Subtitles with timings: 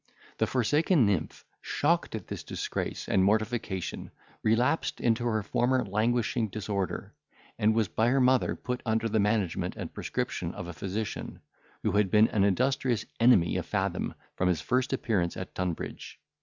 [0.39, 4.09] The forsaken nymph, shocked at this disgrace and mortification,
[4.41, 7.13] relapsed into her former languishing disorder;
[7.59, 11.39] and was by her mother put under the management and prescription of a physician,
[11.83, 16.19] who had been an industrious enemy of Fathom from his first appearance at Tunbridge.